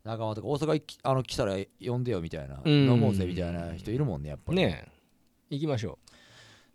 [0.03, 2.89] 仲間とか大阪きあの来たら呼んでよみたいなうん。
[2.89, 4.57] 飲もうぜみたいな人いるもんねやっぱり。
[4.57, 5.55] ねえ。
[5.55, 5.97] 行きましょ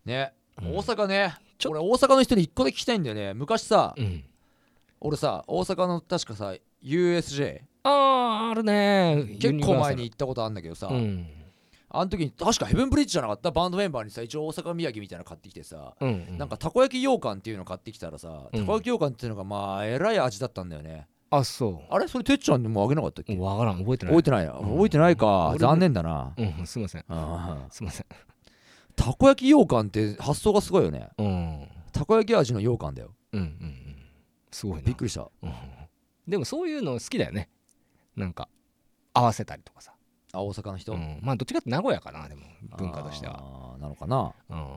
[0.05, 0.33] ね、
[0.63, 0.65] う。
[0.67, 3.33] ん大阪ね俺大阪の人に一個だけ聞きたいんだよね。
[3.35, 4.25] 昔さ、ううん。
[5.01, 7.91] 俺さ大阪の確かさ USJ あ
[8.49, 9.37] ああるね。
[9.41, 11.27] 結構前にユ行ったことあるんだけどさ、うん。
[11.89, 13.51] あの時に確かヘブンブリッジじゃなかった？
[13.51, 16.39] バンドメンバーにさ一応大阪土産みたいなの買ってきてさ、うんうん。
[16.39, 18.61] なんかたこ焼き羊羹っていうの買ってきたらさ、うん。
[18.61, 22.07] たこ焼き羊羹っていうのがまあえらい味だったんだよねあそあれ？
[22.09, 23.79] それてっちゃんにもあげなかったっけ、うわからん。
[23.79, 24.15] 覚えてない。
[24.15, 25.57] 覚えてない覚えてないか。
[25.59, 27.05] 残念だな、うんすいません。
[27.09, 28.07] あすいません。
[28.07, 28.15] ー
[28.97, 31.09] たこ焼き羊羹って発想がすごいよね。
[31.19, 31.69] うん。
[31.93, 33.15] たこ焼き味の羊羹だよ。
[33.33, 33.97] うんうんうん。
[34.53, 34.83] すごいな。
[34.83, 35.29] びっくりした。
[35.43, 35.53] うん。
[36.29, 37.51] でもそういうの好きだよね。
[38.17, 38.49] なんか
[39.13, 39.93] 合わせたりとかさ。
[40.33, 41.21] あ大阪の人、うん。
[41.23, 42.43] まあどっちかって名古屋かなでも
[42.77, 43.77] 文化としては。
[43.81, 44.33] なのかな。
[44.51, 44.77] うん。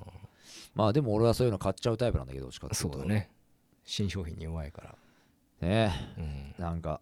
[0.73, 3.31] まあでも俺はそういうの買っちゃうタイプなんだけどどっちかっそうだね。
[3.83, 4.95] 新商品に弱いから
[5.61, 5.91] ね。
[6.17, 6.63] うん。
[6.63, 7.01] なんか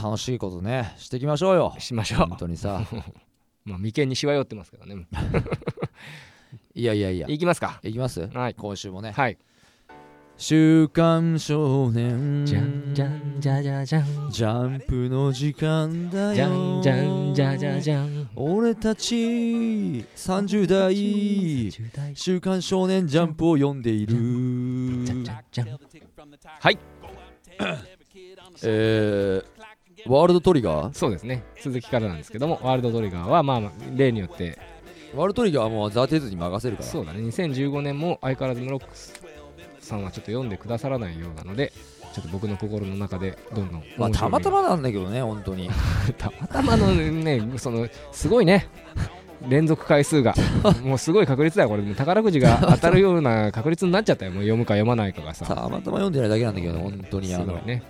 [0.00, 1.74] 楽しいことねしていきましょうよ。
[1.78, 2.26] しましょう。
[2.28, 2.80] 本当にさ。
[3.64, 5.06] まあ眉間にしわ寄ってますけどね
[6.74, 7.26] いやいやいや。
[7.28, 7.78] いきますか。
[7.82, 8.26] いきます？
[8.28, 8.54] はい。
[8.54, 9.12] 今週もね。
[9.12, 9.38] はい。
[10.38, 12.44] 週刊少年。
[12.46, 14.30] じゃんじゃんじゃじゃじゃん。
[14.30, 16.34] ジャンプの時間だよ。
[16.34, 18.28] じゃんじゃんじゃじゃじゃん。
[18.34, 21.70] 俺たち30代。
[22.16, 24.16] 週刊少年ジャンプを読んでいる
[25.50, 25.68] じゃん。
[25.68, 26.78] はい。
[28.64, 30.94] えー、ワールドトリガー？
[30.94, 31.44] そうですね。
[31.62, 34.58] 続きからなんですけどもワールドトリガーはまあまあ例によって。
[35.14, 36.88] ワールドトリガーはもうザ・テズに任せるから。
[36.88, 37.20] そうだね。
[37.20, 39.22] 2015年も相変わらずムロックス
[39.80, 41.72] さんはちょっと読んでくださらないようなので
[42.14, 45.70] ちょっと僕の心の中でどんどんまあたまたまなんだけどね本当に。
[46.18, 48.68] たまたまのねそのすごいね
[49.48, 50.34] 連続回数が。
[50.84, 51.82] もうすごい確率だよこれ。
[51.94, 57.54] 宝くじが 当たるような確率になっちゃったよもう読むか読まないかがたさまたま読んでないだけなんだけど本当にあの。
[57.64, 57.82] ね。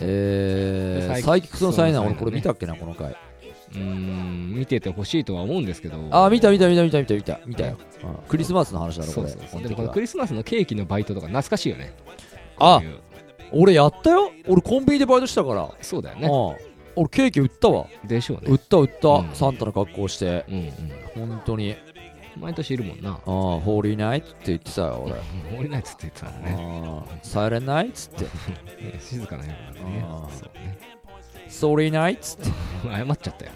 [0.00, 2.16] えー、サイキックスの災難そうね。
[2.16, 3.16] 俺これ見たっけなこの回。
[3.70, 5.96] うーん見ててほしいとは思うんですけど。
[6.10, 9.62] あー見た見た見た見た見た見た見たよ、うんクリスマスの話だろこれそうそう。
[9.62, 11.92] でもこのクリスマスのケーキのバイトとか懐かしいよね。
[12.58, 12.80] あ
[13.52, 14.30] 俺やったよ。
[14.46, 16.28] 俺コンビニでバイトしたから、そうだよね。
[16.28, 16.67] うん
[16.98, 17.86] 俺ケーキ売ったわ。
[18.04, 18.46] でしょうね。
[18.48, 19.30] 売った売った、うん。
[19.32, 20.44] サンタの格好して。
[20.48, 21.28] うんうん。
[21.28, 21.76] 本当に。
[22.40, 23.10] 毎年いるもんな。
[23.10, 25.58] ああホーリーナイトって言ってたよ俺。
[25.58, 26.82] 降りないっつって言ってたんだね。
[26.84, 28.24] ああサイレンナイトって。
[28.24, 28.30] ね
[29.00, 30.78] 静かな夜なんでねそうね。
[31.48, 32.50] ソーリーナイトっつって。
[32.88, 33.52] 謝っちゃったよ。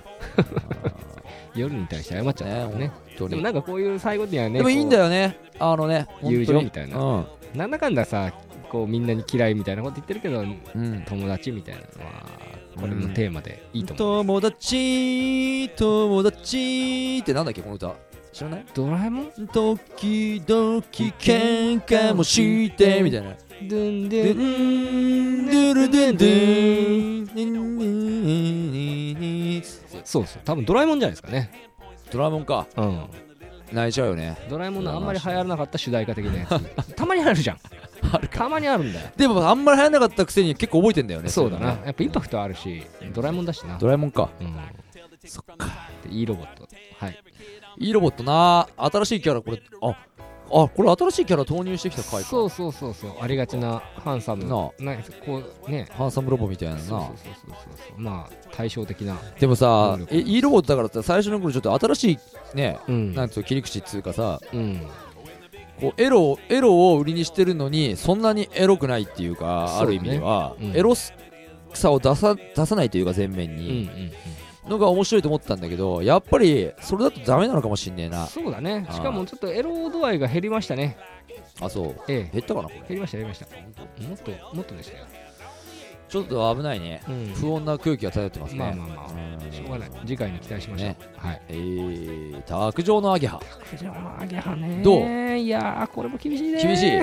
[1.55, 2.75] 夜に対して謝っちゃったからね。
[2.79, 2.93] ね
[3.29, 6.97] でもなんかこういう最後にはねでもいいんだよよねあのね友情みたいな。
[6.97, 8.33] ななんだかんださ
[8.71, 11.03] こうみんなに嫌いみたいなこと言ってるけどうん、うん。
[11.03, 17.95] 友達みたいなのはこれのテーマでいいと思う、友達友達ってなんだっけこの歌。
[18.33, 18.65] 知らない？
[18.75, 19.31] ドラえもん？
[19.49, 23.35] 時々喧嘩もしてみたいな。
[23.69, 26.41] ドゥンドドゥンドゥルドゥンドゥ
[29.61, 29.63] ン
[30.05, 31.71] そうそう多分ドラえもんじゃないですかね
[32.11, 33.07] ドラえもんかうん
[33.73, 37.59] 泣いちゃうよねドラえもんのあんまり流行らなかった主題歌的なやつたまにあるじゃん
[38.31, 39.09] たまにあるんだよ。
[39.17, 41.67] でもあんまり流行らなかったくせに結構覚えてんだよねそうだな。
[41.67, 42.83] やっぱインパクトあるし
[43.15, 43.79] ドラえもんだしな。
[43.79, 44.31] ドラえもんか。
[44.41, 44.57] うん。
[45.25, 45.57] そっか。
[46.05, 46.69] でいいロボット。
[46.99, 47.19] はい。
[47.79, 48.69] いいロボットな。
[48.77, 49.97] 新しいキャラこれあ
[50.55, 52.29] あこれ新しいキャラ投入してきた回か。
[52.29, 53.13] そうそうそうそう。
[53.21, 54.45] ありがちなハンサム。
[54.45, 55.89] ななこうね。
[55.93, 56.81] ハンサムロボみたいなな。
[56.81, 57.55] そうそうそうそう
[57.89, 59.17] そうまあ対照的な。
[59.41, 62.19] でもさいいロボットだからさ最初の頃ちょっと新しい
[62.57, 63.15] ねうん。
[63.15, 64.41] なんつうの切り口っつうかさ。
[64.53, 64.87] うん
[65.83, 69.81] こうエロをエロを売りにしてるのにそんなにエロくないっていうかね。
[69.81, 70.77] ある意味では、うん。
[70.77, 74.13] エロさを出さ出さないというか前面うんうんに、
[74.69, 78.27] のが面白いと思ったんだけどやっぱりそれだとダメなのかもしんねえうんな。
[78.27, 78.87] そうだね。
[78.91, 80.97] しかもちょっとエロ度合いが減りましたね。
[81.61, 81.95] あそう。
[82.09, 82.31] ええ。
[82.33, 82.79] 減ったかなこれ。
[82.81, 83.47] 減りました減りました。
[83.47, 85.05] もっともっとでしたよ
[86.13, 87.01] ちょっと危ないね。
[87.09, 87.33] うん。
[87.35, 88.59] 不穏な空気が漂ってますね。
[88.59, 89.07] まあまあまあ。
[89.47, 89.53] うん。
[89.53, 89.91] しょうがない。
[90.05, 90.89] 次回に期待しましょう。
[90.89, 90.99] ね。
[91.17, 91.43] はい。
[91.49, 93.41] えー、卓上のアゲハ。
[93.71, 94.83] クジャマアゲハね。
[94.83, 95.37] どう？
[95.39, 96.63] いやーこれも厳しいね。
[96.63, 97.01] 厳しい？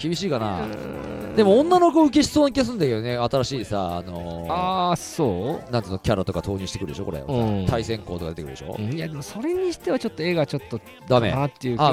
[0.00, 0.30] 厳しい。
[0.30, 0.62] かな？
[0.62, 1.34] うん。
[1.34, 7.66] でも女の子受けしそうな気がするんだけどね新しいさあのー、ああそなんつうのキャラとか投入してくるでしょこれ、うん。
[7.66, 8.92] 対戦校とか出てくるでしょ、ううん。
[8.92, 11.32] いやでもそれにしてはちょっと絵がちょっとダメ。
[11.32, 11.48] あ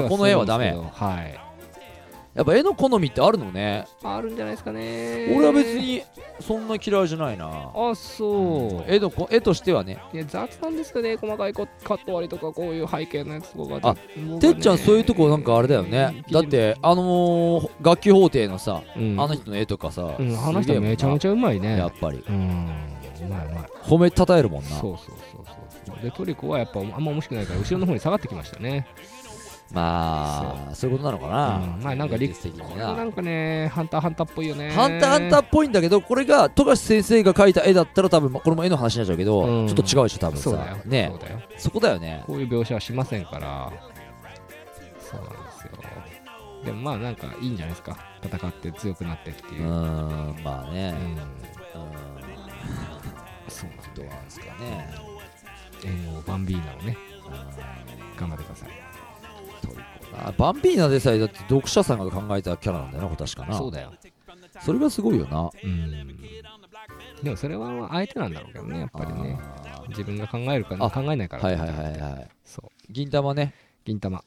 [0.08, 0.72] この絵はダメ。
[0.72, 1.47] はい
[2.38, 3.84] やっぱ絵の好みってあるのね。
[4.04, 5.34] あるんじゃないですかね。
[5.36, 6.04] 俺は別に
[6.38, 7.72] そんな嫌いじゃないな。
[7.74, 8.84] あそう。
[8.86, 9.98] 絵のこ絵としてはね。
[10.12, 11.16] いや雑なんですよね。
[11.16, 14.38] 細かいこカット割りとかこういう背景のやつとかあね。
[14.38, 16.22] てっちゃんそういうとこなんかあれだよね。
[16.30, 19.20] だってあのー、楽器法廷のさ、うん。
[19.20, 21.76] あの人の絵とかさ、うんあの人めちゃめちゃゃうまいね。
[21.76, 22.22] やっぱり。
[22.24, 22.70] うん。
[23.20, 23.64] うまいうまい。
[23.82, 24.68] 褒めたたえるもんな。
[24.68, 26.02] そうそうそうそう。
[26.02, 28.86] でトリコはやっぱあんま面白くないから後ろの方に下がってきましたね
[29.72, 31.82] まあそういうことなのかな、うん。
[31.82, 34.70] まあなんか理現実的にこれなんかねハンターハンターっぽいよね。
[34.70, 39.68] ハンターハンターっぽいんだけどこれが富樫先生が描いた絵だったら多分まこれも絵の話になっちゃうけど、うん。
[39.68, 40.42] ちょっと違うでしょ多分さ。
[40.44, 40.76] そうだよ。
[40.86, 41.08] ね。
[41.12, 41.42] そうだよ。
[41.58, 42.24] そこだよね。
[42.26, 43.70] こういう描写はしませんから。
[45.00, 45.72] そうなんですよ。
[46.64, 47.98] でもまあなんかいいんじゃないですか。
[48.22, 49.64] 戦って強くなってっていう。
[49.64, 49.68] う、ん。
[49.68, 50.94] んまあね、
[51.74, 51.82] うん、
[53.48, 54.94] そうどうなんですかね。
[55.84, 56.96] 援護バンビーナをね。
[58.18, 58.87] 頑張ってください
[60.10, 63.56] トリコなバンビーナでさえだって読者さんが考えたキャラなんだよな確かな。
[63.56, 63.92] そうだよ。
[64.60, 65.50] それがすごいよな。
[65.62, 66.18] うん。
[67.22, 69.38] でもそれは相手なんだろうけどねやっぱりね。
[69.40, 71.42] あ自分が考えるかあ考えないから。
[71.42, 72.28] ーはいはいはいはい。
[72.44, 72.70] そう。
[72.90, 73.54] 銀玉ね。
[73.84, 74.22] 銀玉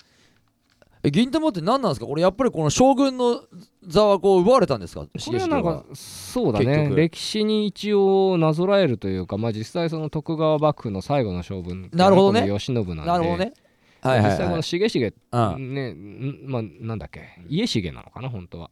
[1.04, 2.06] え銀玉って何なんですか？
[2.06, 3.42] これやっぱりこの将軍の
[3.88, 5.02] 座はこう奪われたんですか？
[5.02, 6.92] これはなんかそうだね。
[6.96, 12.42] 歴史に一応なぞらえるというかまあ実際その徳川幕府の最後の将軍なるほどね。
[12.42, 12.96] 慶喜なんで。
[12.96, 13.54] なるほどね
[14.02, 15.74] はいはい実際このはい重重うん。
[15.74, 17.22] ねんまあなんだっけ？
[17.48, 18.30] 家重なのかな？
[18.30, 18.70] 本当は。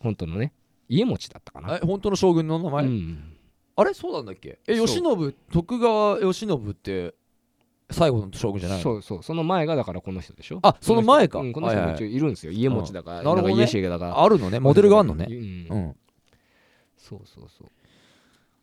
[0.00, 0.52] 本当のね。
[0.88, 1.76] 家持ちだったかな？
[1.76, 3.36] え本当の将軍の名前、うん。
[3.76, 4.58] あれそうなんだっけ？
[4.66, 7.14] え慶喜徳川慶喜って
[7.90, 8.82] 最後の将軍じゃないの？
[8.82, 9.22] そうそう。
[9.22, 10.58] その前がだからこの人でしょ？
[10.62, 11.38] あその前か。
[11.38, 12.52] この人うんこの人も一応いるんですよ。
[12.52, 13.16] 家持ちだから。
[13.22, 13.54] なるほどね。
[13.54, 14.22] 家重だから。
[14.22, 14.58] あるのね。
[14.60, 15.26] モデルがあるのね。
[15.28, 15.36] うん。
[15.70, 15.96] うん。
[16.96, 17.68] そうそうそう。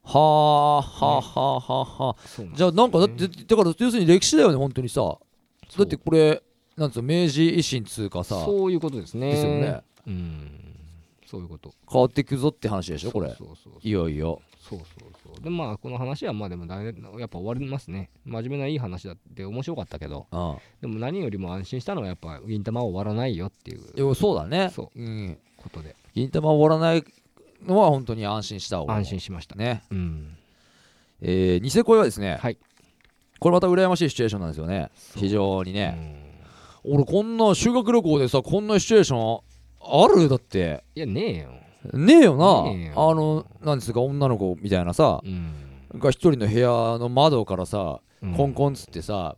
[0.08, 2.28] はあはあはあはあはあ。
[2.28, 5.18] そうなんですじゃあなんかだってだから要するに歴史だよね本当にさ
[5.78, 6.42] だってこれ
[6.78, 9.32] なんつうの明治維新つうかさそういうことですね。
[9.32, 9.82] ですよね。
[10.08, 10.66] うん。
[11.26, 11.74] そういうこと。
[11.92, 13.30] 変わっていくぞって話でしょこれ。
[13.30, 14.42] そうそうそういよいよ。
[14.60, 15.44] そうそうそう。
[15.44, 18.10] でまあこの話はまあでもだいやっぱ終わりますね。
[18.26, 20.28] 真面目ないい話だって面白かったけど。
[20.32, 24.16] あでも何よりも安心したのはやっぱ銀玉は終わらないよっていう。
[24.16, 24.72] そうだね。
[24.74, 25.02] そう。
[25.02, 25.38] ん。
[25.58, 25.96] ことで。
[26.14, 27.04] 銀玉終わらない
[27.66, 29.56] のは本当に安心した安心しました。
[29.56, 29.84] ね。
[29.92, 30.38] うん。
[31.22, 32.58] えーニセ恋はですねはい
[33.40, 34.90] これまた羨ましいシチュエーションなんですよね。
[35.16, 36.26] 非常にうねん。
[36.84, 39.42] 俺こんな修学旅行でさこんなシチュエーション
[39.82, 40.30] ある？
[40.30, 40.84] だって。
[40.96, 41.50] いやねえよ。
[42.00, 42.46] ねえよな。
[43.02, 45.54] あのなんですか女の子みたいなさうん。
[46.00, 46.68] が一人の部屋
[46.98, 48.34] の窓からさうん。
[48.34, 49.36] コンコンっつってさ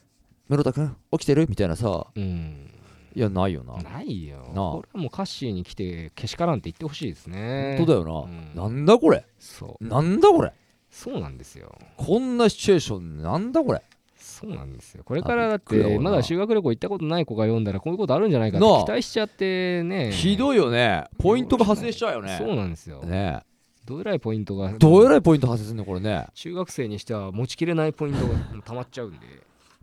[0.48, 2.06] 「室田君起きてる?」みたいなさ。
[2.14, 2.70] うん。
[3.12, 3.76] いやないよな。
[3.82, 4.36] ないよ。
[4.38, 4.70] なあ。
[4.70, 7.74] これはもうカッシーに来てけしからんって言ってほしいですね。
[7.76, 8.54] 本当だようん。
[8.54, 9.24] ななんだこれ？
[9.38, 9.84] そう。
[9.84, 10.52] なんだこれ？
[10.90, 11.76] そうなんですよ。
[11.96, 13.82] こんなシチュエーションなんだこれ？
[14.18, 15.04] そうなんですよ。
[15.04, 20.12] これからだってまだ修学旅行行ったことない子が読んだらこういうことあるんじゃないかって期待しちゃってね。
[20.12, 21.04] ひどいよね。
[21.18, 22.36] ポイントが発生しちゃうよね。
[22.38, 23.02] そうなんですよ。
[23.02, 23.40] ね
[23.84, 26.26] どえらいポイントがどえらいポイント発生するのこれね。
[26.34, 29.18] 中学生にしては持ちきれないポイントが溜まっちゃうんで。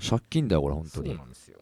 [0.07, 1.57] 借金だよこれ本そう当になんですよ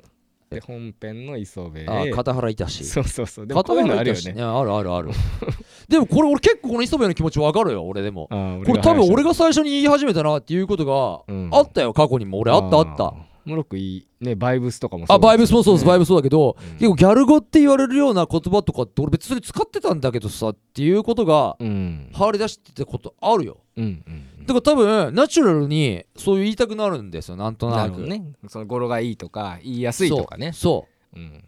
[0.55, 2.83] で本編の磯部あ片原いたし。
[2.85, 3.47] そうそうそう。
[3.47, 4.33] でもこういうのあるよね。
[4.33, 5.09] ねあるあるある。
[5.87, 8.27] でもこれ俺結構この磯部の気持ちわかるよ俺でも。
[8.65, 11.49] これ多分俺がが最初に言い始めたなっていうことがうん。
[11.51, 12.39] あったよ過去にも。
[12.39, 13.13] 俺あったあった。
[13.43, 15.15] モロックいいねバイブスとかもそう。
[15.15, 16.77] あバイブスもそうですバイブブスそうだけどうん。
[16.77, 22.09] 結構ギャル語って言われるような言葉とかって俺別に使ってたんだけどさっていうことがうん。
[22.13, 23.57] 張り出してたことあるよ。
[23.77, 28.23] うんうんだから多分ナチュラルにそういう言いたくなるんですよなんとななくね。
[28.47, 30.51] その語呂がいいとか言いやすいとかね。
[30.53, 31.19] そう。
[31.19, 31.43] うん。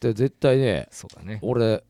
[0.00, 1.38] で絶対ねそうだね。
[1.42, 1.82] 俺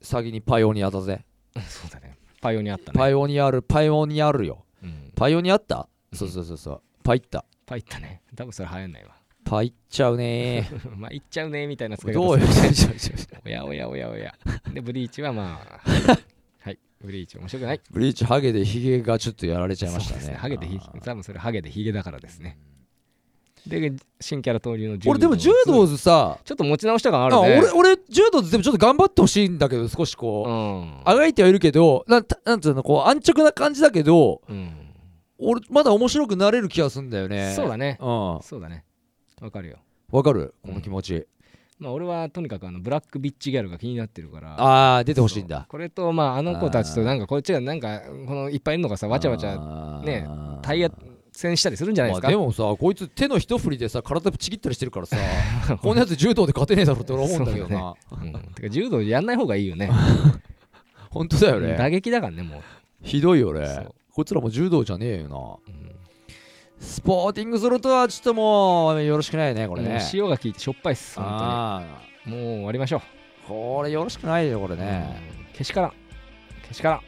[0.00, 1.24] 先にパイオニアだぜ。
[1.68, 2.16] そうだね。
[2.40, 2.98] パイオニアあったね。
[2.98, 4.64] パイオニアあるパイオニアあるよ。
[4.82, 5.12] うん。
[5.14, 5.88] パイオニアあった？
[6.12, 6.18] うん。
[6.18, 6.82] そうそうそうそう。
[7.02, 7.44] パイった。
[7.66, 8.22] パイったね。
[8.36, 9.16] 多分それ流行んないわ。
[9.44, 12.46] パイっちゃうね まあ言っちゃうねみたいな使いどうよ。
[13.44, 14.32] おやおやおやおや。
[14.72, 16.18] でブリーチはまあ
[17.02, 17.80] ブリーチ面白くない？
[17.90, 20.36] ブリーチハゲでヒゲがちょっとやられちゃいましたそうですね。
[20.36, 21.00] ハゲでヒあー。
[21.00, 22.58] 多分それハゲでヒゲだからですね。
[23.66, 30.50] で新キャラ登竜の柔俺でも柔道図さちょっと持ち直した感ああるね俺俺柔道図でもちょっと頑張ってほしいんだけど少しこう。
[30.50, 31.00] うん。
[31.04, 34.72] あがいてはいるけどなんたなんつうのこう安直な感じだけどうん。
[35.38, 37.52] 俺まだ面白くなれる気がするんだよね。
[37.54, 37.98] そうだね。
[38.00, 38.38] うん。
[38.42, 38.84] そうだね。
[39.40, 39.78] わかるよ。
[40.10, 40.54] わかる？
[40.64, 41.26] この気持ち、
[41.82, 44.54] まあ俺はとにかくあのブラックビッチギャルが気になってるから。
[44.54, 45.66] ああ出てほしいんだ。
[45.68, 50.28] これとまああの子たちとなんかこっちがなんかこのいっぱいいるのがさわちゃわちゃゃね
[50.62, 50.90] タイヤ
[51.32, 55.16] 戦したりするんじゃないですか、まあ、でもさこいつ手の一振りでさ体ちぎったりしてるからさ
[55.82, 59.90] こんなやつ柔道で勝てねえだろって俺思うんだけどな、うん、てか柔道やんない方がいいよね。
[61.10, 61.76] 本当だよね。
[61.76, 62.60] 打撃だからねもう、
[63.02, 63.86] ひどいよね。
[64.14, 65.74] こいつらも柔道じゃねえよな。
[65.74, 65.91] うん
[66.82, 70.02] スポーティングするとはちょっともうよろしくないねこれね。
[70.12, 71.82] 塩が効いてしょっぱいっす本あ
[72.24, 72.36] 当に。
[72.36, 73.00] もう終わりましょう。
[73.00, 75.46] あこれよろしくないよこれね、うん。
[75.56, 75.92] けしからん。
[76.68, 77.00] けしからん。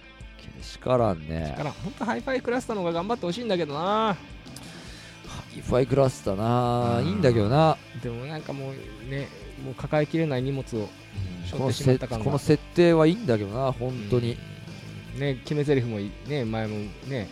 [0.56, 1.72] けしからんけしねからん。
[1.72, 4.16] ほんとハイファイクラスターの方が頑張ってほしいんだけどな。
[5.56, 9.28] ハイファイクラスターだな、うんいいんだけどな、でもなんかもうね
[9.64, 12.24] もう抱えきれない荷物を背負ってしまこのせった感が。
[12.24, 14.53] この設定はいいんだけどな本当に、うん
[15.18, 17.28] ね決め台詞もいね前もね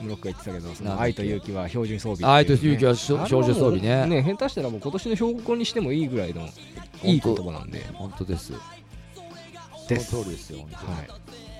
[0.00, 4.06] ムロックが言ってたけどその愛と勇気は標準装備愛と勇気は標準装備ね。
[4.06, 6.48] ね下手したらもう今年の標語にしてもいいぐらいの
[7.02, 7.84] いい言葉なんで。
[7.94, 8.52] 本当です。
[9.88, 10.10] です。
[10.10, 10.92] その通りですよ本当に。
[10.94, 11.08] はい。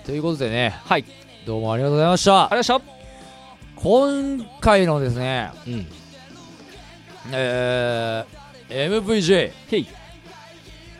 [0.05, 0.75] ということでね。
[0.85, 1.05] はい。
[1.47, 2.45] どうもありがとうございました。
[2.45, 3.03] ありがとうござい
[3.77, 5.87] 今回のですねましたうん。
[7.33, 9.53] えー、MVJ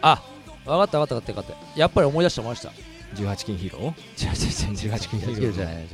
[0.03, 0.23] あ
[0.65, 1.81] 分かった分かった分かった分かった。
[1.81, 4.27] やっぱり思い出した思い出した18金ヒーロー？
[4.27, 5.87] 違う違う違う18金ヒーロー違う違う違う違う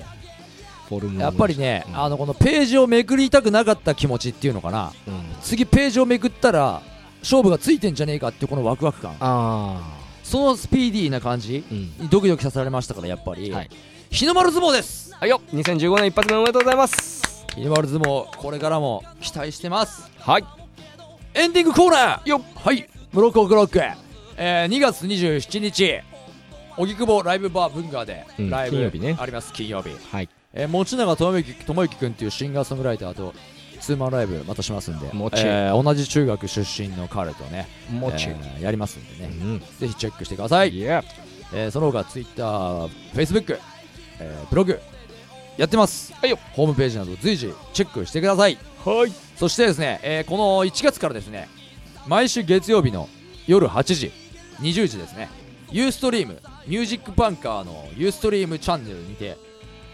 [0.89, 1.99] フォルムやっぱりね、うん。
[1.99, 4.93] あのこのページをめくりたくなかった気持ちっていうのかな。
[5.07, 5.23] うん。
[5.43, 6.81] 次ページをめくったら
[7.21, 9.15] 勝負がついてんじゃねえかっていうこのワクワク感。
[9.21, 11.79] あそのスピーディーな感じあうん。
[11.79, 13.71] にドキドキさせられましたからやっぱり、はい。
[14.11, 15.15] 日の丸相撲です。
[15.15, 15.43] はいよ。
[15.53, 17.45] 2015年一発目おめでとうございます。
[17.55, 20.11] 日の丸相撲これからも期待してます。
[20.19, 20.45] はい。
[21.35, 22.29] エンディングコーナー。
[22.29, 22.43] よっ。
[22.55, 22.89] はい。
[23.13, 23.79] ブロックオクロック、
[24.37, 26.01] えー、2月27日
[26.79, 28.51] 荻窪ライブバー文化でうん。
[28.51, 29.17] ライブ金曜日ね。
[29.19, 30.29] あります金曜日、はい。
[30.55, 33.35] えー、持永智之智之君っていうシンガーソングライターと
[33.81, 35.35] ツーマンライブまたしますんで、もち。
[35.39, 38.29] えー同じ中学出身の彼とね、もち。
[38.29, 39.61] えーやりますんでね、うん。
[39.61, 41.05] ぜひチェックしてください、いや。
[41.53, 43.59] えーその他 TwitterFacebook、
[44.21, 44.81] えーブログ
[45.57, 46.39] やってます、はいよ。
[46.53, 48.59] ホームページなど随時チェックしてください。
[48.85, 49.13] はい。
[49.37, 51.49] そしてですね、えーこの1月からですね
[52.07, 53.09] 毎週月曜日の
[53.47, 54.13] 夜8時
[54.61, 55.29] 20時ですね
[55.71, 59.39] ユーストリームミュージックバンカーのユーストリームチャンネルにて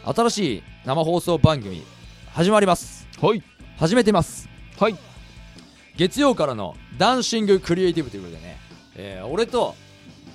[0.05, 1.85] 新しい生放送番組
[2.33, 3.07] 始まります。
[3.23, 3.45] はい。
[3.77, 4.49] 始めてます。
[4.81, 4.97] はい。
[5.97, 8.57] 月曜からのダンシングクリエイティブということでね、
[8.97, 9.77] えー俺と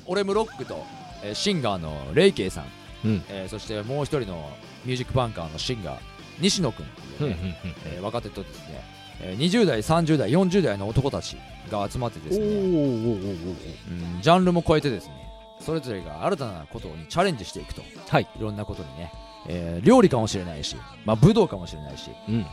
[0.05, 0.85] 俺ムロックと、
[1.25, 2.65] えーシンガーのレイケイさん、
[3.03, 3.23] うん。
[3.27, 4.49] えーそしてもう一人の
[4.85, 5.99] ミュージックバンカーのシンガー
[6.39, 8.81] 西野君っていうね、えー若手とですね、
[9.19, 11.35] えー20代30代40代の男たち
[11.69, 15.18] が集まってですね、うん、ジャンルも超えてですね
[15.61, 17.81] それぞれが新たなことにチャレンジしていくと。
[18.07, 18.27] はい。
[18.35, 19.11] いろんなことにね、
[19.47, 22.45] えー料理かもしれないし、まあ、武道かもしれないしうん。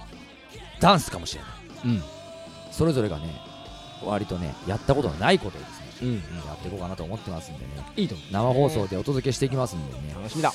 [0.81, 1.51] ダンスかもしれない。
[1.87, 2.03] うん。
[2.71, 3.29] それぞれがね
[4.05, 6.21] 割とねやったことのないことをですね、うんや
[6.55, 7.71] っていこうかなと思ってますんでね。
[7.97, 10.15] いいと生放送でお届けしていきますんでね。
[10.15, 10.53] 楽しみだ。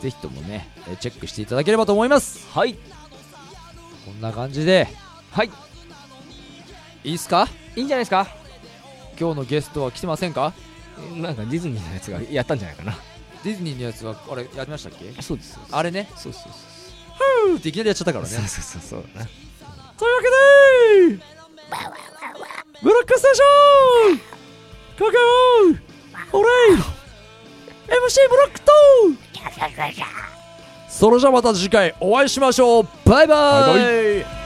[0.00, 2.46] ぜひともねえーチェックしていただければと思います。
[2.52, 2.74] はい。
[2.74, 4.88] こんな感じで。
[5.32, 5.50] はい。
[7.04, 7.48] いいっすか？
[7.74, 8.28] いいんじゃないですか？
[9.18, 10.52] 今日のゲストは来てませんか？
[11.16, 12.96] なんかディズニーのやつがやったんじゃないかな。
[13.44, 15.22] ディズニーのやつはあれやりましたっけ？
[15.22, 16.08] そうですあれね？
[16.16, 16.52] そうそうそう
[17.48, 18.30] ふーっていきなりやっちゃったからね。
[18.30, 19.04] そうそうそうそう。
[19.14, 19.26] だな
[19.98, 21.24] というわけで
[22.82, 24.18] ブロックステーション
[24.98, 25.04] コ
[26.30, 28.72] コオレイ MC ブロックと
[30.88, 32.88] それじゃまた次回お会いしましょう。
[33.04, 33.78] バイバイ。
[33.78, 34.45] バイバ